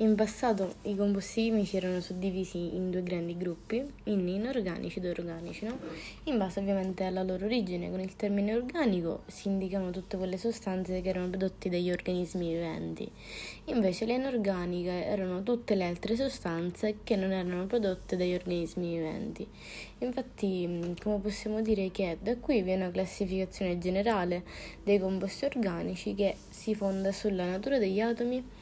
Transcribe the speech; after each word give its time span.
In 0.00 0.14
passato 0.14 0.76
i 0.82 0.94
composti 0.94 1.42
chimici 1.42 1.76
erano 1.76 2.00
suddivisi 2.00 2.76
in 2.76 2.88
due 2.88 3.02
grandi 3.02 3.36
gruppi, 3.36 3.84
in 4.04 4.28
inorganici 4.28 5.00
ed 5.00 5.06
organici, 5.06 5.64
no? 5.64 5.76
in 6.24 6.38
base 6.38 6.60
ovviamente 6.60 7.02
alla 7.02 7.24
loro 7.24 7.46
origine. 7.46 7.90
Con 7.90 7.98
il 7.98 8.14
termine 8.14 8.54
organico 8.54 9.24
si 9.26 9.48
indicavano 9.48 9.90
tutte 9.90 10.16
quelle 10.16 10.36
sostanze 10.36 11.00
che 11.00 11.08
erano 11.08 11.30
prodotte 11.30 11.68
dagli 11.68 11.90
organismi 11.90 12.52
viventi, 12.52 13.10
invece 13.64 14.04
le 14.04 14.14
inorganiche 14.14 15.04
erano 15.04 15.42
tutte 15.42 15.74
le 15.74 15.86
altre 15.86 16.14
sostanze 16.14 16.98
che 17.02 17.16
non 17.16 17.32
erano 17.32 17.66
prodotte 17.66 18.16
dagli 18.16 18.34
organismi 18.34 18.94
viventi. 18.94 19.48
Infatti, 19.98 20.94
come 21.02 21.18
possiamo 21.18 21.60
dire 21.60 21.90
che 21.90 22.18
da 22.22 22.36
qui 22.36 22.62
viene 22.62 22.84
una 22.84 22.92
classificazione 22.92 23.78
generale 23.78 24.44
dei 24.84 25.00
composti 25.00 25.44
organici 25.44 26.14
che 26.14 26.36
si 26.50 26.76
fonda 26.76 27.10
sulla 27.10 27.46
natura 27.46 27.78
degli 27.78 27.98
atomi 27.98 28.57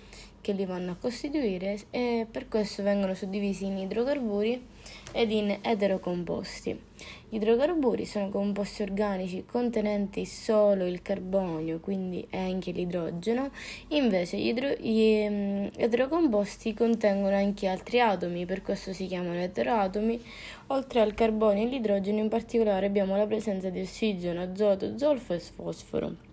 che 0.47 0.53
li 0.53 0.65
vanno 0.65 0.93
a 0.93 0.95
costituire 0.95 1.77
e 1.91 2.25
per 2.31 2.47
questo 2.47 2.85
vengono 2.85 3.15
suddivisi 3.15 3.67
in 3.67 3.79
idrocarburi 3.79 4.65
ed 5.11 5.33
in 5.33 5.59
eterocomposti. 5.61 6.81
Gli 7.29 7.35
idrocarburi 7.35 8.05
sono 8.05 8.29
composti 8.29 8.83
organici 8.83 9.45
contenenti 9.45 10.25
solo 10.25 10.87
il 10.87 11.03
carbonio, 11.03 11.81
quindi 11.81 12.25
anche 12.31 12.71
l'idrogeno, 12.71 13.51
invece 13.89 14.37
gli, 14.37 14.47
idro- 14.47 14.77
gli 14.79 15.27
um, 15.27 15.69
eterocomposti 15.77 16.75
contengono 16.75 17.35
anche 17.35 17.67
altri 17.67 17.99
atomi, 17.99 18.47
per 18.47 18.63
questo 18.63 18.93
si 18.93 19.07
chiamano 19.07 19.41
eteroatomi. 19.41 20.23
Oltre 20.69 21.01
al 21.01 21.15
carbonio 21.15 21.65
e 21.65 21.67
all'idrogeno 21.67 22.21
in 22.21 22.29
particolare 22.29 22.87
abbiamo 22.87 23.17
la 23.17 23.27
presenza 23.27 23.69
di 23.69 23.81
ossigeno, 23.81 24.41
azoto, 24.41 24.97
zolfo 24.97 25.33
e 25.33 25.41
fosforo. 25.41 26.26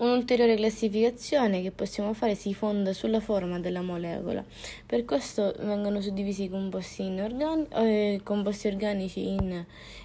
Un'ulteriore 0.00 0.54
classificazione 0.54 1.60
che 1.60 1.72
possiamo 1.72 2.14
fare 2.14 2.34
si 2.34 2.54
fonda 2.54 2.94
sulla 2.94 3.20
forma 3.20 3.60
della 3.60 3.82
molecola. 3.82 4.42
Per 4.86 5.04
questo 5.04 5.54
vengono 5.58 6.00
suddivisi 6.00 6.44
i 6.44 6.48
composti, 6.48 7.02
organi- 7.02 7.66
eh, 7.74 8.20
composti 8.24 8.68
organici 8.68 9.28
in 9.28 9.62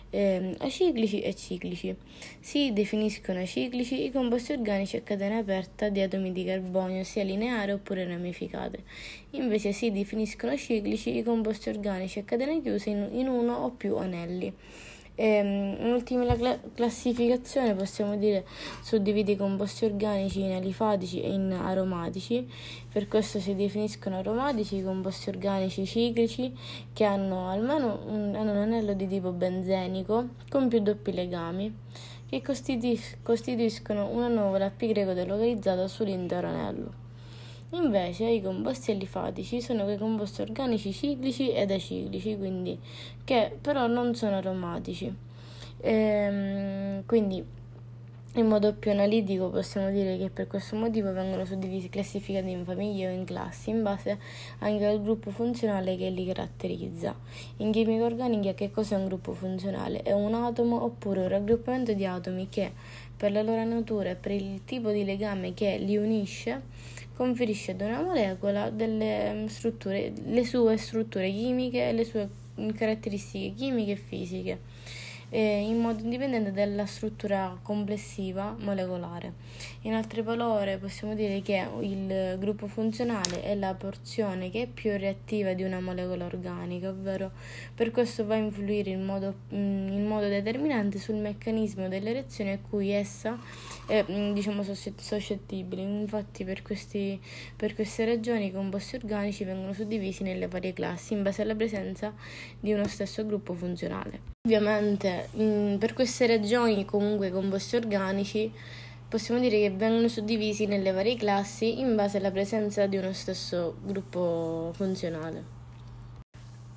eh, 0.10 0.54
aciclici 0.58 1.22
e 1.22 1.34
ciclici. 1.34 1.96
Si 2.42 2.74
definiscono 2.74 3.40
aciclici 3.40 4.04
i 4.04 4.12
composti 4.12 4.52
organici 4.52 4.98
a 4.98 5.02
catena 5.02 5.38
aperta 5.38 5.88
di 5.88 6.02
atomi 6.02 6.34
di 6.34 6.44
carbonio, 6.44 7.06
sia 7.06 7.24
lineare 7.24 7.72
oppure 7.72 8.06
ramificate. 8.06 8.84
Invece 9.30 9.72
si 9.72 9.94
definiscono 9.94 10.58
ciclici 10.58 11.16
i 11.16 11.24
composti 11.24 11.70
organici 11.70 12.20
a 12.20 12.24
catena 12.24 12.60
chiusa 12.60 12.90
in, 12.90 13.08
in 13.14 13.30
uno 13.30 13.54
o 13.54 13.70
più 13.70 13.96
anelli. 13.96 14.54
Ehm, 15.18 15.78
in 15.80 15.94
ultima 15.94 16.36
cla- 16.36 16.60
classificazione 16.74 17.74
possiamo 17.74 18.18
dire 18.18 18.46
suddivide 18.82 19.32
i 19.32 19.38
composti 19.38 19.86
organici 19.86 20.42
in 20.42 20.52
alifatici 20.52 21.22
e 21.22 21.32
in 21.32 21.54
aromatici, 21.54 22.46
per 22.92 23.08
questo 23.08 23.40
si 23.40 23.56
definiscono 23.56 24.18
aromatici 24.18 24.76
i 24.76 24.84
composti 24.84 25.30
organici 25.30 25.86
ciclici 25.86 26.54
che 26.92 27.06
hanno 27.06 27.50
almeno 27.50 28.02
un, 28.08 28.36
hanno 28.36 28.52
un 28.52 28.58
anello 28.58 28.94
di 28.94 29.08
tipo 29.08 29.32
benzenico 29.32 30.30
con 30.50 30.68
più 30.68 30.82
doppi 30.82 31.14
legami 31.14 31.74
che 32.28 32.42
costituis- 32.42 33.18
costituiscono 33.22 34.10
una 34.10 34.28
nuvola 34.28 34.70
pi 34.70 34.88
greco 34.88 35.14
delocalizzata 35.14 35.88
sull'intero 35.88 36.48
anello. 36.48 37.05
Invece 37.76 38.26
i 38.26 38.42
composti 38.42 38.92
alifatici 38.92 39.62
sono 39.62 39.84
quei 39.84 39.98
composti 39.98 40.42
organici 40.42 40.94
ciclici 40.94 41.52
ed 41.52 41.72
aciclici, 41.72 42.38
quindi, 42.38 42.80
che 43.26 43.58
però 43.60 43.86
non 43.88 44.16
sono 44.16 44.38
aromatici. 44.38 45.14
Ehm, 45.82 47.04
quindi 47.06 47.44
in 48.36 48.48
modo 48.48 48.74
più 48.74 48.92
analitico 48.92 49.50
possiamo 49.50 49.90
dire 49.92 50.18
che 50.18 50.30
per 50.30 50.48
questo 50.48 50.76
motivo 50.76 51.12
vengono 51.12 51.46
suddivisi 51.46 51.90
classificati 51.90 52.50
in 52.50 52.66
famiglie 52.66 53.08
o 53.08 53.12
in 53.12 53.24
classi 53.24 53.70
in 53.70 53.82
base 53.82 54.20
anche 54.60 54.86
al 54.86 55.02
gruppo 55.02 55.32
funzionale 55.32 55.98
che 55.98 56.10
li 56.10 56.26
caratterizza. 56.26 57.16
In 57.58 57.72
chimica 57.72 58.04
organica 58.06 58.54
che 58.54 58.72
cos'è 58.72 58.96
un 58.96 59.06
gruppo 59.06 59.34
funzionale? 59.34 60.02
È 60.02 60.12
un 60.14 60.34
atomo 60.34 60.84
oppure 60.84 61.22
un 61.22 61.28
raggruppamento 61.30 61.94
di 61.94 62.06
atomi 62.06 62.48
che 62.50 62.72
per 63.16 63.32
la 63.32 63.42
loro 63.42 63.64
natura 63.64 64.10
e 64.10 64.16
per 64.16 64.32
il 64.32 64.64
tipo 64.66 64.92
di 64.92 65.06
legame 65.06 65.54
che 65.54 65.78
li 65.78 65.96
unisce 65.96 67.04
conferisce 67.16 67.72
ad 67.72 67.82
una 67.82 68.02
molecola 68.02 68.70
delle 68.70 69.34
mm, 69.34 69.46
strutture, 69.46 70.14
le 70.26 70.46
sue 70.46 70.78
strutture 70.78 71.30
chimiche 71.30 71.90
e 71.90 71.94
le 71.94 72.04
sue 72.04 72.30
caratteristiche 72.76 73.54
chimiche 73.56 73.92
e 73.92 73.96
fisiche 73.96 74.60
eh, 75.36 75.68
in 75.68 75.82
modo 75.82 76.02
indipendente 76.02 76.54
dalla 76.54 76.86
struttura 76.86 77.60
complessiva 77.62 78.56
molecolare. 78.58 79.34
In 79.82 79.94
altre 79.94 80.24
parole 80.24 80.78
possiamo 80.78 81.14
dire 81.14 81.42
che 81.42 81.68
il 81.82 82.38
gruppo 82.40 82.68
funzionale 82.68 83.44
è 83.44 83.54
la 83.54 83.74
porzione 83.74 84.50
che 84.50 84.62
è 84.62 84.68
più 84.68 84.92
reattiva 84.92 85.52
di 85.52 85.64
una 85.64 85.82
molecola 85.82 86.24
organica, 86.24 86.88
ovvero 86.88 87.32
per 87.74 87.92
questo 87.92 88.26
va 88.26 88.36
a 88.36 88.38
influire 88.38 88.92
in 88.92 89.04
modo, 89.04 89.34
mm, 89.54 89.90
in 89.90 90.08
modo 90.08 90.30
determinante 90.30 91.00
sul 91.00 91.16
meccanismo 91.16 91.90
delle 91.90 92.14
reazioni 92.14 92.52
a 92.52 92.60
cui 92.60 92.92
essa 92.92 93.38
è 93.88 94.06
mm, 94.10 94.32
diciamo, 94.32 94.64
suscettibile. 94.64 95.82
Infatti 95.82 96.46
per, 96.46 96.62
questi, 96.62 97.20
per 97.58 97.76
queste 97.76 98.06
ragioni 98.06 98.46
i 98.46 98.52
composti 98.54 98.96
organici 98.96 99.44
vengono 99.44 99.74
suddivisi 99.74 100.24
nelle 100.24 100.48
varie 100.48 100.72
classi 100.72 101.12
in 101.12 101.24
base 101.24 101.42
alla 101.42 101.56
presenza 101.56 102.14
di 102.58 102.72
uno 102.72 102.88
stesso 102.88 103.26
gruppo 103.26 103.54
funzionale. 103.54 104.35
Ovviamente 104.46 105.30
mh, 105.34 105.44
mm, 105.44 105.76
per 105.78 105.94
queste 105.94 106.28
ragioni 106.28 106.86
comunque 106.86 107.32
composti 107.32 107.78
organici 107.78 108.52
possiamo 109.10 109.40
dire 109.40 109.58
che 109.60 109.72
vengono 109.72 110.08
suddivisi 110.08 110.68
nelle 110.68 110.92
varie 110.92 111.16
classi 111.16 111.80
in 111.80 111.96
base 111.96 112.18
alla 112.18 112.30
presenza 112.30 112.86
di 112.86 112.98
uno 112.98 113.12
stesso 113.12 113.76
gruppo 113.84 114.72
funzionale. 114.76 115.54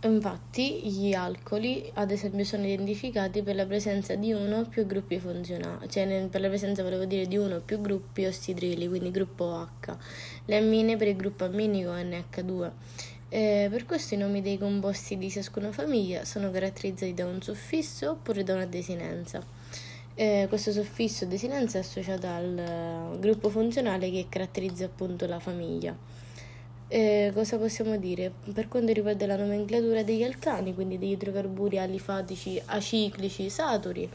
Infatti, 0.01 0.89
gli 0.89 1.13
alcoli, 1.13 1.91
ad 1.95 2.11
esempio, 2.13 2.45
sono 2.45 2.65
identificati 2.65 3.43
per 3.43 3.57
la 3.57 3.67
presenza 3.67 4.15
di 4.15 4.33
uno 4.33 4.61
o 4.61 4.65
più 4.65 4.87
gruppi 4.87 5.19
funzionali, 5.19 5.91
cioè 5.91 6.29
per 6.31 6.41
la 6.41 6.49
presenza, 6.49 6.85
volevo 6.85 7.05
dire, 7.05 7.27
di 7.27 7.37
uno 7.37 7.57
o 7.57 7.61
più 7.61 7.81
gruppi 7.81 8.25
ossidrili, 8.25 8.89
quindi 8.89 9.11
gruppo 9.11 9.69
H, 9.83 9.97
le 10.47 10.57
ammine 10.57 10.97
per 10.97 11.09
il 11.09 11.17
gruppo 11.17 11.45
amminico 11.45 11.91
NH2. 11.91 12.71
Eh, 13.31 13.69
per 13.71 13.85
questo 13.85 14.15
i 14.15 14.17
nomi 14.17 14.41
dei 14.41 14.57
composti 14.57 15.19
di 15.19 15.29
ciascuna 15.29 15.71
famiglia 15.71 16.25
sono 16.25 16.51
caratterizzati 16.51 17.13
da 17.13 17.27
un 17.27 17.43
suffisso 17.43 18.13
oppure 18.13 18.43
da 18.43 18.55
una 18.55 18.67
desinenza. 18.67 19.45
Eh, 20.15 20.47
questo 20.49 20.73
suffisso 20.73 21.25
o 21.25 21.29
desinenza 21.29 21.79
è 21.79 21.83
associato 21.83 22.27
al 22.27 23.13
uh, 23.15 23.19
gruppo 23.21 23.51
funzionale 23.51 24.11
che 24.11 24.27
caratterizza 24.29 24.87
appunto 24.87 25.27
la 25.27 25.39
famiglia. 25.39 25.97
Eh, 26.91 27.31
cosa 27.35 27.59
possiamo 27.59 27.99
dire? 27.99 28.33
Per 28.53 28.67
quanto 28.67 28.93
riguarda 28.93 29.27
la 29.27 29.37
nomenclatura 29.37 30.03
degli 30.03 30.23
alcani, 30.23 30.75
quindi 30.75 30.99
degli 30.99 31.11
idrocarburi 31.11 31.79
alifatici, 31.79 32.61
aciclici, 32.65 33.51
saturi, 33.51 34.09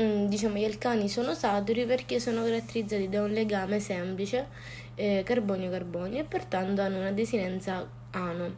mm, 0.00 0.24
diciamo 0.26 0.56
gli 0.56 0.64
alcani 0.64 1.08
sono 1.10 1.34
saturi 1.34 1.84
perché 1.84 2.18
sono 2.18 2.42
caratterizzati 2.44 3.10
da 3.10 3.22
un 3.22 3.30
legame 3.30 3.78
semplice 3.78 4.46
eh, 4.94 5.22
carbonio-carbonio 5.22 6.20
e 6.20 6.24
pertanto 6.24 6.80
hanno 6.80 6.98
una 6.98 7.12
desinenza 7.12 7.86
ano. 8.10 8.56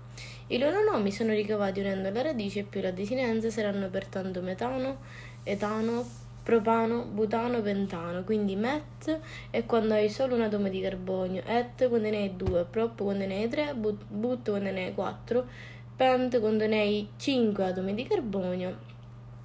I 0.49 0.59
loro 0.59 0.83
nomi 0.83 1.13
sono 1.13 1.33
ricavati 1.33 1.81
unendo 1.81 2.11
la 2.11 2.23
radice 2.23 2.65
più 2.65 2.81
la 2.81 2.91
desinenza 2.91 3.51
saranno 3.51 3.89
pertanto 3.89 4.41
metano, 4.41 4.99
etano, 5.45 6.05
propano, 6.43 7.05
butano, 7.05 7.61
pentano, 7.61 8.25
quindi 8.25 8.57
met 8.57 9.21
è 9.51 9.65
quando 9.67 9.95
hai 9.95 10.09
solo 10.09 10.35
un 10.35 10.43
atomo 10.43 10.69
di 10.69 10.81
carbonio, 10.81 11.43
et 11.47 11.89
quando 11.89 12.11
ne 12.11 12.17
hai 12.17 12.37
due, 12.37 12.65
prop 12.65 13.03
quando 13.03 13.27
ne 13.27 13.43
hai 13.43 13.49
tre, 13.49 13.75
but, 13.75 14.49
quando 14.49 14.71
ne 14.71 14.87
hai 14.87 14.95
quattro, 14.95 15.47
pent 15.95 16.41
quando 16.41 16.67
ne 16.67 16.81
hai 16.81 17.09
cinque 17.17 17.65
atomi 17.65 17.95
di 17.95 18.05
carbonio. 18.05 18.89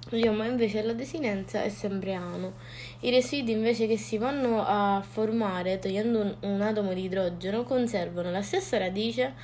Diciamo 0.08 0.44
invece 0.44 0.82
la 0.82 0.92
desinenza 0.92 1.62
è 1.62 1.68
sempre 1.68 2.14
ano. 2.14 2.54
I 3.00 3.10
residui 3.10 3.52
invece 3.52 3.88
che 3.88 3.96
si 3.96 4.18
vanno 4.18 4.64
a 4.64 5.04
formare 5.04 5.80
togliendo 5.80 6.20
un, 6.20 6.36
un 6.42 6.60
atomo 6.60 6.92
di 6.92 7.02
idrogeno 7.02 7.64
conservano 7.64 8.30
la 8.30 8.42
stessa 8.42 8.78
radice 8.78 9.34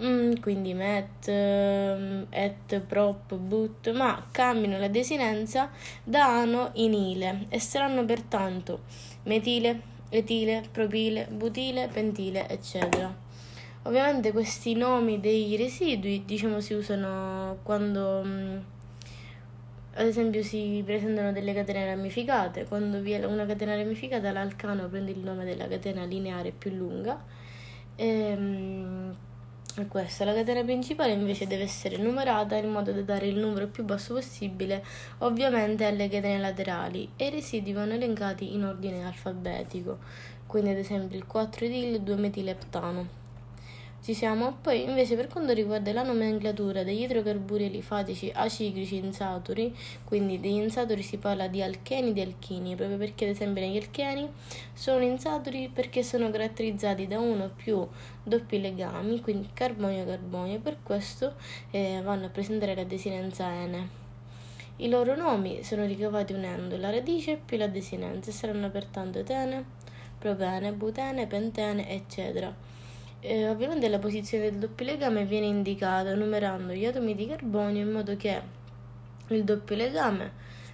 Mm, 0.00 0.34
quindi 0.40 0.74
met, 0.74 1.26
um, 1.26 2.26
et, 2.30 2.78
prop, 2.86 3.34
but, 3.34 3.90
ma 3.92 4.24
cambiano 4.30 4.78
la 4.78 4.86
desinenza 4.86 5.70
da 6.04 6.24
ano 6.40 6.70
in 6.74 6.92
ile 6.92 7.46
e 7.48 7.58
saranno 7.58 8.04
pertanto 8.04 8.82
metile, 9.24 9.80
etile, 10.08 10.62
propile, 10.70 11.26
butile, 11.28 11.88
pentile, 11.88 12.48
eccetera. 12.48 13.12
Ovviamente 13.82 14.30
questi 14.32 14.74
nomi 14.74 15.18
dei 15.18 15.56
residui, 15.56 16.24
diciamo, 16.24 16.60
si 16.60 16.74
usano 16.74 17.58
quando, 17.64 18.20
um, 18.22 18.62
ad 19.94 20.06
esempio, 20.06 20.44
si 20.44 20.80
presentano 20.84 21.32
delle 21.32 21.52
catene 21.52 21.86
ramificate. 21.86 22.66
Quando 22.66 23.00
vi 23.00 23.12
è 23.12 23.24
una 23.24 23.46
catena 23.46 23.74
ramificata, 23.74 24.30
l'alcano 24.30 24.88
prende 24.88 25.10
il 25.10 25.18
nome 25.18 25.44
della 25.44 25.66
catena 25.66 26.04
lineare 26.04 26.52
più 26.52 26.70
lunga. 26.70 27.20
E, 27.96 28.36
um, 29.80 29.88
questa. 29.88 30.24
La 30.24 30.34
catena 30.34 30.62
principale 30.62 31.12
invece 31.12 31.46
deve 31.46 31.62
essere 31.64 31.96
numerata 31.96 32.56
in 32.56 32.70
modo 32.70 32.92
da 32.92 33.02
dare 33.02 33.26
il 33.26 33.38
numero 33.38 33.68
più 33.68 33.84
basso 33.84 34.14
possibile, 34.14 34.84
ovviamente 35.18 35.84
alle 35.84 36.08
catene 36.08 36.38
laterali, 36.38 37.10
e 37.16 37.26
i 37.26 37.30
residui 37.30 37.72
vanno 37.72 37.94
elencati 37.94 38.52
in 38.54 38.64
ordine 38.64 39.04
alfabetico, 39.04 39.98
quindi 40.46 40.70
ad 40.70 40.78
esempio 40.78 41.16
il 41.16 41.26
4-etil 41.30 42.02
2-metileptano. 42.02 43.27
Ci 44.08 44.14
siamo? 44.14 44.56
Poi 44.62 44.84
invece 44.84 45.16
per 45.16 45.26
quanto 45.26 45.52
riguarda 45.52 45.92
la 45.92 46.02
nomenclatura 46.02 46.82
degli 46.82 47.02
idrocarburi 47.02 47.66
alifatici 47.66 48.32
aciclici 48.34 48.96
insaturi, 48.96 49.76
quindi 50.02 50.40
degli 50.40 50.62
insaturi 50.62 51.02
si 51.02 51.18
parla 51.18 51.46
di 51.46 51.60
alcheni 51.60 52.08
e 52.08 52.12
di 52.14 52.22
alchini, 52.22 52.74
proprio 52.74 52.96
perché 52.96 53.26
ad 53.26 53.32
esempio 53.32 53.60
negli 53.62 53.76
alcheni 53.76 54.26
sono 54.72 55.04
insaturi 55.04 55.70
perché 55.70 56.02
sono 56.02 56.30
caratterizzati 56.30 57.06
da 57.06 57.18
uno 57.18 57.44
o 57.44 57.50
più 57.54 57.86
doppi 58.22 58.58
legami, 58.58 59.20
quindi 59.20 59.50
carbonio-carbonio, 59.52 60.58
per 60.60 60.78
questo 60.82 61.34
eh, 61.70 62.00
vanno 62.02 62.24
a 62.24 62.30
presentare 62.30 62.74
la 62.74 62.84
desinenza 62.84 63.46
N. 63.66 63.88
I 64.76 64.88
loro 64.88 65.16
nomi 65.16 65.62
sono 65.62 65.84
ricavati 65.84 66.32
unendo 66.32 66.78
la 66.78 66.88
radice 66.88 67.38
più 67.44 67.58
la 67.58 67.66
desinenza 67.66 68.30
e 68.30 68.32
saranno 68.32 68.70
pertanto 68.70 69.18
etene, 69.18 69.62
propene, 70.18 70.72
butene, 70.72 71.26
pentene, 71.26 71.90
eccetera. 71.90 72.77
Eh, 73.20 73.48
ovviamente 73.48 73.88
la 73.88 73.98
posizione 73.98 74.50
del 74.50 74.60
doppio 74.60 74.86
legame 74.86 75.24
viene 75.24 75.46
indicata 75.46 76.14
numerando 76.14 76.72
gli 76.72 76.84
atomi 76.84 77.16
di 77.16 77.26
carbonio 77.26 77.82
in 77.82 77.90
modo 77.90 78.16
che 78.16 78.40
il 79.28 79.42
doppio 79.42 79.74
legame 79.74 80.32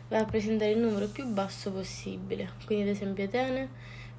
va 0.09 0.19
a 0.19 0.25
presentare 0.27 0.73
il 0.73 0.79
numero 0.79 1.09
più 1.09 1.27
basso 1.27 1.73
possibile. 1.73 2.51
Quindi 2.67 2.85
ad 2.85 2.91
esempio 2.91 3.25
etene, 3.25 3.69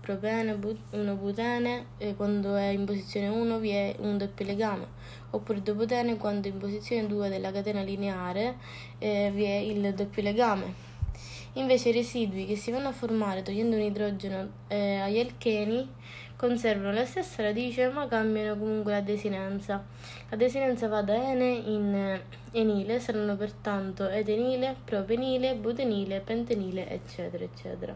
propene, 0.01 0.57
1 0.89 1.15
butene, 1.15 1.85
eh, 1.99 2.15
quando 2.15 2.55
è 2.55 2.69
in 2.69 2.85
posizione 2.85 3.27
1 3.27 3.59
vi 3.59 3.69
è 3.69 3.95
un 3.99 4.17
doppio 4.17 4.43
legame, 4.45 4.87
oppure 5.29 5.61
dopo 5.61 5.85
tene 5.85 6.17
quando 6.17 6.47
in 6.47 6.57
posizione 6.57 7.05
2 7.05 7.29
della 7.29 7.51
catena 7.51 7.83
lineare 7.83 8.55
eh, 8.97 9.31
vi 9.33 9.43
è 9.43 9.55
il 9.57 9.93
doppio 9.93 10.23
legame. 10.23 10.93
Invece 11.53 11.89
i 11.89 11.93
residui 11.93 12.45
che 12.45 12.57
si 12.57 12.71
vanno 12.71 12.89
a 12.89 12.91
formare 12.91 13.41
togliendo 13.41 13.75
un 13.75 13.83
idrogeno 13.83 14.49
eh, 14.67 14.97
agli 14.97 15.19
alcheni 15.19 15.87
conservano 16.35 16.93
la 16.93 17.05
stessa 17.05 17.41
radice 17.41 17.89
ma 17.89 18.07
cambiano 18.07 18.57
comunque 18.57 18.91
la 18.91 19.01
desinenza. 19.01 19.83
La 20.29 20.35
desinenza 20.35 20.87
va 20.87 21.01
da 21.01 21.15
ene 21.15 21.47
in 21.47 22.19
enile, 22.51 22.99
saranno 22.99 23.35
pertanto 23.35 24.07
etenile, 24.07 24.75
propenile, 24.83 25.55
butenile, 25.55 26.19
pentenile, 26.19 26.89
eccetera, 26.89 27.43
eccetera. 27.43 27.95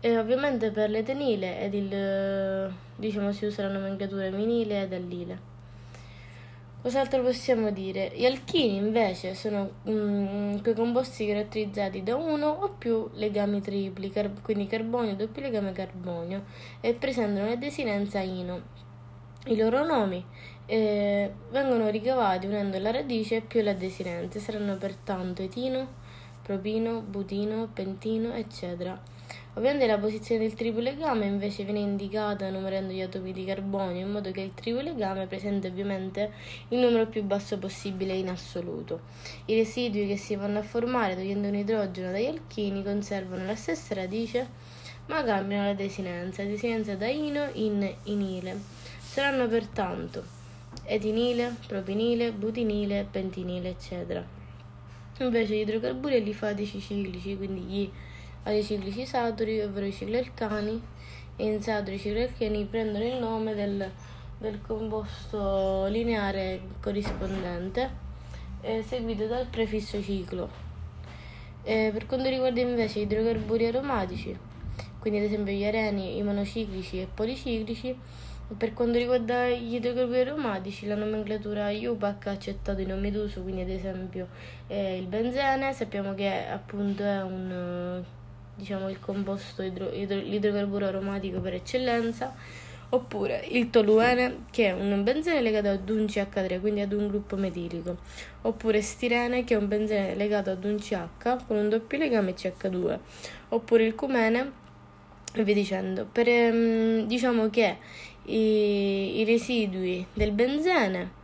E 0.00 0.16
ovviamente 0.16 0.70
per 0.70 0.88
l'etenile 0.88 1.60
ed 1.60 1.74
il, 1.74 2.72
diciamo, 2.96 3.32
si 3.32 3.44
usa 3.44 3.62
la 3.66 3.72
nomenclatura 3.72 4.30
minile 4.30 4.82
ed 4.82 4.92
allile. 4.94 5.49
Cos'altro 6.82 7.22
possiamo 7.22 7.70
dire? 7.70 8.10
Gli 8.14 8.24
alchini 8.24 8.76
invece 8.76 9.34
sono 9.34 9.70
mm, 9.86 10.60
quei 10.62 10.74
composti 10.74 11.26
caratterizzati 11.26 12.02
da 12.02 12.16
uno 12.16 12.46
o 12.46 12.70
più 12.70 13.10
legami 13.14 13.60
tripli, 13.60 14.10
car- 14.10 14.40
quindi 14.40 14.66
carbonio, 14.66 15.14
doppio 15.14 15.42
legame 15.42 15.72
carbonio, 15.72 16.44
e 16.80 16.94
presentano 16.94 17.48
la 17.48 17.56
desinenza 17.56 18.20
ino. 18.20 18.62
I 19.48 19.56
loro 19.56 19.84
nomi 19.84 20.24
eh, 20.64 21.30
vengono 21.50 21.90
ricavati 21.90 22.46
unendo 22.46 22.78
la 22.78 22.92
radice 22.92 23.42
più 23.42 23.60
la 23.62 23.74
desinenza, 23.74 24.38
saranno 24.38 24.76
pertanto 24.78 25.42
etino, 25.42 25.86
propino, 26.42 27.00
butino, 27.00 27.68
pentino, 27.74 28.32
eccetera. 28.32 28.98
Ovviamente 29.54 29.86
la 29.88 29.98
posizione 29.98 30.42
del 30.42 30.54
triplo 30.54 30.88
invece 31.24 31.64
viene 31.64 31.80
indicata 31.80 32.48
numerando 32.50 32.92
gli 32.92 33.00
atomi 33.00 33.32
di 33.32 33.44
carbonio 33.44 34.00
in 34.00 34.10
modo 34.10 34.30
che 34.30 34.42
il 34.42 34.54
triplo 34.54 34.94
presenti 35.26 35.66
ovviamente 35.66 36.30
il 36.68 36.78
numero 36.78 37.06
più 37.06 37.24
basso 37.24 37.58
possibile 37.58 38.14
in 38.14 38.28
assoluto. 38.28 39.00
I 39.46 39.56
residui 39.56 40.06
che 40.06 40.16
si 40.16 40.36
vanno 40.36 40.60
a 40.60 40.62
formare 40.62 41.14
togliendo 41.14 41.48
un 41.48 41.56
idrogeno 41.56 42.12
dagli 42.12 42.26
alchini 42.26 42.84
conservano 42.84 43.44
la 43.44 43.56
stessa 43.56 43.94
radice 43.94 44.48
ma 45.06 45.24
cambiano 45.24 45.66
la 45.66 45.74
desinenza, 45.74 46.44
desinenza 46.44 46.94
da 46.94 47.08
ino 47.08 47.48
in 47.54 47.92
inile. 48.04 48.56
Saranno 49.00 49.48
pertanto 49.48 50.22
etinile, 50.84 51.56
propinile, 51.66 52.30
butinile, 52.30 53.06
pentinile, 53.10 53.70
eccetera. 53.70 54.24
Invece 55.18 55.56
gli 55.56 55.60
idrocarburi 55.60 56.14
alifatici 56.14 56.80
ciclici, 56.80 57.36
quindi 57.36 57.60
gli 57.60 57.90
ai 58.44 58.62
ciclici 58.62 59.06
saturi, 59.06 59.60
ovvero 59.60 59.86
i 59.86 59.92
cicli 59.92 60.16
alcani, 60.16 60.80
e 61.36 61.44
in 61.44 61.60
saturi 61.62 61.96
i 61.96 61.98
cicli 61.98 62.22
alcheni 62.22 62.64
prendono 62.64 63.04
il 63.04 63.16
nome 63.16 63.54
del, 63.54 63.90
del 64.38 64.60
composto 64.62 65.86
lineare 65.86 66.60
corrispondente, 66.80 67.90
eh, 68.62 68.82
seguito 68.82 69.26
dal 69.26 69.46
prefisso 69.46 70.02
ciclo. 70.02 70.68
Eh, 71.62 71.90
per 71.92 72.06
quanto 72.06 72.28
riguarda 72.28 72.60
invece 72.60 73.00
gli 73.00 73.02
idrocarburi 73.02 73.66
aromatici, 73.66 74.36
quindi 74.98 75.18
ad 75.20 75.26
esempio 75.26 75.52
gli 75.52 75.64
areni, 75.64 76.16
i 76.16 76.22
monociclici 76.22 77.00
e 77.00 77.08
policiclici, 77.12 77.96
per 78.56 78.72
quanto 78.72 78.98
riguarda 78.98 79.48
gli 79.48 79.74
idrocarburi 79.74 80.20
aromatici, 80.20 80.86
la 80.86 80.96
nomenclatura 80.96 81.70
IUPAC 81.70 82.26
ha 82.26 82.30
accettato 82.32 82.80
i 82.80 82.86
nomi 82.86 83.10
d'uso, 83.10 83.42
quindi 83.42 83.60
ad 83.60 83.68
esempio 83.68 84.28
eh, 84.66 84.96
il 84.96 85.06
benzene, 85.06 85.72
sappiamo 85.72 86.14
che 86.14 86.46
appunto 86.48 87.04
è 87.04 87.22
un 87.22 88.02
diciamo 88.60 88.88
il 88.88 89.00
composto 89.00 89.62
idro, 89.62 89.90
idro, 89.92 90.18
l'idrocarburo 90.18 90.86
aromatico 90.86 91.40
per 91.40 91.54
eccellenza, 91.54 92.34
oppure 92.90 93.44
il 93.50 93.70
toluene 93.70 94.44
che 94.50 94.68
è 94.68 94.72
un 94.72 95.02
benzene 95.02 95.40
legato 95.40 95.68
ad 95.68 95.88
un 95.88 96.04
CH3, 96.04 96.60
quindi 96.60 96.80
ad 96.80 96.92
un 96.92 97.08
gruppo 97.08 97.36
metilico, 97.36 97.96
oppure 98.42 98.82
stirene 98.82 99.44
che 99.44 99.54
è 99.54 99.56
un 99.56 99.66
benzene 99.66 100.14
legato 100.14 100.50
ad 100.50 100.64
un 100.64 100.76
CH 100.76 101.46
con 101.46 101.56
un 101.56 101.68
doppio 101.68 101.98
legame 101.98 102.34
CH2, 102.34 102.98
oppure 103.48 103.84
il 103.84 103.94
cumene 103.94 104.52
e 105.32 105.44
via 105.44 105.54
dicendo. 105.54 106.06
Per, 106.10 106.28
ehm, 106.28 107.06
diciamo 107.06 107.50
che 107.50 107.76
i, 108.24 109.20
i 109.20 109.24
residui 109.24 110.06
del 110.12 110.32
benzene 110.32 111.18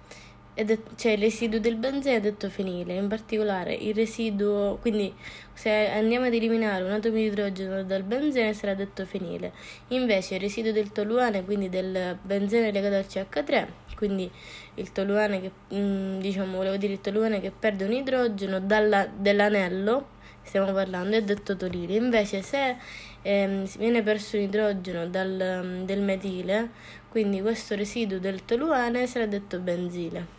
det- 0.64 0.96
cioè 0.96 1.12
il 1.12 1.18
residuo 1.18 1.60
del 1.60 1.76
benzene 1.76 2.16
è 2.16 2.20
detto 2.20 2.48
fenile, 2.48 2.94
in 2.94 3.08
particolare 3.08 3.74
il 3.74 3.94
residuo, 3.94 4.78
quindi 4.80 5.12
se 5.52 5.70
andiamo 5.90 6.26
ad 6.26 6.34
eliminare 6.34 6.82
un 6.82 6.90
atomo 6.90 7.16
di 7.16 7.24
idrogeno 7.24 7.82
dal 7.84 8.02
benzene 8.02 8.54
sarà 8.54 8.74
detto 8.74 9.04
fenile, 9.04 9.52
invece 9.88 10.36
il 10.36 10.40
residuo 10.40 10.72
del 10.72 10.92
toluene, 10.92 11.44
quindi 11.44 11.68
del 11.68 12.16
benzene 12.22 12.72
legato 12.72 12.94
al 12.94 13.04
CH3, 13.04 13.66
quindi 13.96 14.30
il 14.74 14.92
toluene 14.92 15.40
che, 15.40 15.50
mm, 15.74 16.20
diciamo, 16.20 16.56
volevo 16.56 16.76
dire 16.76 16.94
il 16.94 17.00
toluene 17.00 17.40
che 17.40 17.50
perde 17.50 17.84
un 17.84 17.92
idrogeno 17.92 18.58
dalla, 18.60 19.06
dell'anello, 19.06 20.14
stiamo 20.42 20.72
parlando, 20.72 21.16
è 21.16 21.22
detto 21.22 21.56
tolile, 21.56 21.96
invece 21.96 22.40
se 22.42 22.76
ehm, 23.22 23.66
viene 23.78 24.02
perso 24.02 24.36
un 24.36 24.42
idrogeno 24.42 25.06
dal, 25.06 25.82
del 25.84 26.00
metile, 26.00 26.70
quindi 27.10 27.40
questo 27.40 27.74
residuo 27.74 28.18
del 28.18 28.44
toluene 28.44 29.06
sarà 29.06 29.26
detto 29.26 29.58
benzile. 29.58 30.35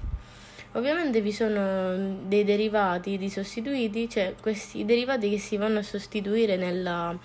Ovviamente 0.77 1.21
vi 1.21 1.31
sono 1.31 2.19
dei 2.27 2.43
derivati 2.43 3.17
di 3.17 3.31
sostituiti, 3.31 4.07
cioè 4.07 4.35
questi 4.39 4.85
derivati 4.85 5.27
che 5.27 5.39
si 5.39 5.57
vanno 5.57 5.79
a 5.79 5.81
sostituire 5.81 6.55
nella, 6.55 7.17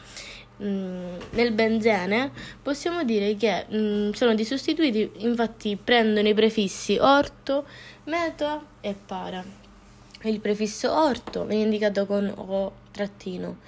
mm, 0.62 1.14
nel 1.32 1.52
benzene, 1.52 2.32
possiamo 2.62 3.04
dire 3.04 3.36
che 3.36 3.66
mh, 3.68 3.76
mm, 3.76 4.10
sono 4.12 4.34
di 4.34 4.46
sostituiti, 4.46 5.10
infatti 5.18 5.76
prendono 5.76 6.28
i 6.28 6.32
prefissi 6.32 6.96
orto, 6.96 7.66
meta 8.04 8.64
e 8.80 8.94
para. 8.94 9.44
Il 10.22 10.40
prefisso 10.40 10.90
orto 10.90 11.44
viene 11.44 11.64
indicato 11.64 12.06
con 12.06 12.32
O 12.34 12.72
trattino 12.90 13.58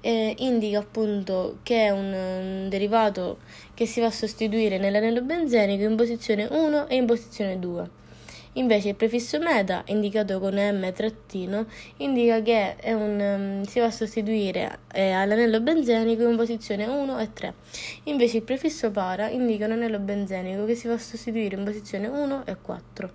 e 0.00 0.34
indica 0.38 0.78
appunto 0.78 1.58
che 1.62 1.84
è 1.86 1.90
un, 1.90 2.10
un 2.12 2.68
derivato 2.70 3.40
che 3.74 3.84
si 3.84 4.00
va 4.00 4.06
a 4.06 4.10
sostituire 4.10 4.78
nell'anello 4.78 5.20
benzenico 5.20 5.84
in 5.84 5.94
posizione 5.94 6.46
1 6.50 6.88
e 6.88 6.96
in 6.96 7.04
posizione 7.04 7.58
2. 7.58 8.04
Invece 8.56 8.88
il 8.88 8.94
prefisso 8.94 9.38
meta, 9.38 9.82
indicato 9.86 10.38
con 10.38 10.54
m 10.54 10.92
trattino, 10.92 11.66
indica 11.98 12.40
che 12.40 12.76
un, 12.84 13.60
um, 13.60 13.62
si 13.64 13.80
va 13.80 13.86
a 13.86 13.90
sostituire 13.90 14.78
eh, 14.92 15.10
all'anello 15.10 15.60
benzenico 15.60 16.26
in 16.26 16.36
posizione 16.36 16.86
1 16.86 17.18
e 17.18 17.32
3. 17.34 17.54
Invece 18.04 18.38
il 18.38 18.42
prefisso 18.44 18.90
para 18.90 19.28
indica 19.28 19.66
un 19.66 19.72
anello 19.72 19.98
benzenico 19.98 20.64
che 20.64 20.74
si 20.74 20.88
va 20.88 20.94
a 20.94 20.98
sostituire 20.98 21.56
in 21.56 21.64
posizione 21.64 22.06
1 22.06 22.46
e 22.46 22.56
4. 22.62 23.10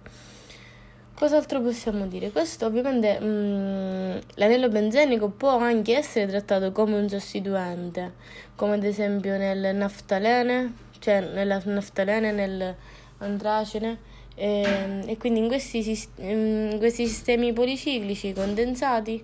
Cos'altro 1.16 1.60
possiamo 1.62 2.06
dire? 2.06 2.32
Questo 2.32 2.68
ovviamente 2.68 3.20
mh, 3.20 3.26
mm, 3.26 4.18
l'anello 4.36 4.70
benzenico 4.70 5.30
può 5.30 5.58
anche 5.58 5.96
essere 5.96 6.28
trattato 6.28 6.72
come 6.72 6.98
un 6.98 7.10
sostituente, 7.10 8.14
come 8.56 8.76
ad 8.76 8.84
esempio 8.84 9.38
nel 9.38 9.76
naftalene, 9.76 10.74
cioè 11.00 11.22
nella 11.22 11.60
naftalene, 11.66 12.32
nell'antracene 12.32 14.10
e, 14.42 14.62
ehm, 14.64 15.04
e 15.06 15.18
quindi 15.18 15.40
in 15.40 15.48
questi, 15.48 15.80
in 16.18 16.76
questi 16.80 17.08
sistemi 17.08 17.54
policiclici 17.54 18.34
condensati, 18.34 19.24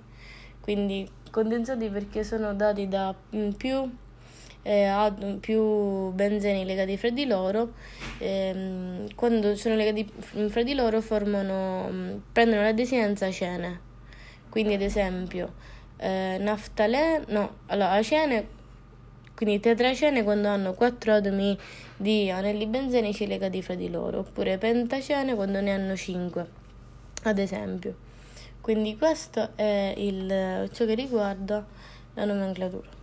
quindi 0.62 1.10
condensati 1.32 1.90
perché 1.90 2.24
sono 2.24 2.54
dati 2.54 2.88
da 2.88 3.14
mm, 3.36 3.50
più 3.52 3.90
eh, 4.62 5.38
più 5.40 6.12
benzeni 6.12 6.66
legati 6.66 6.98
fra 6.98 7.10
di 7.10 7.26
loro, 7.26 7.74
ehm, 8.20 9.16
quando 9.16 9.56
sono 9.56 9.76
legati 9.76 10.08
fra 10.50 10.62
di 10.64 10.74
loro 10.76 11.02
formano, 11.02 11.88
mm, 11.90 12.18
prendono 12.32 12.62
la 12.62 12.74
desinenza 12.74 13.32
cene. 13.32 13.86
Quindi 14.50 14.74
ad 14.74 14.82
esempio 14.82 15.54
eh, 15.98 16.38
naftale, 16.40 17.24
no, 17.28 17.58
allora 17.68 17.92
acene 17.92 18.57
Quindi 19.38 19.60
tetracene 19.60 20.24
quando 20.24 20.48
hanno 20.48 20.74
quattro 20.74 21.14
atomi 21.14 21.56
di 21.96 22.32
anelli 22.32 22.66
benzenici 22.66 23.28
legati 23.28 23.62
fra 23.62 23.76
di 23.76 23.88
loro, 23.88 24.22
oppure 24.22 24.58
pentacene 24.58 25.36
quando 25.36 25.62
ne 25.62 25.74
hanno 25.74 25.96
cinque, 25.96 26.48
ad 27.22 27.38
esempio. 27.38 27.96
Quindi 28.60 28.98
questo 28.98 29.52
è 29.54 29.94
il, 29.96 30.68
ciò 30.74 30.86
che 30.86 30.96
riguarda 30.96 31.64
la 32.16 32.26
nomenclatura. 32.26 32.97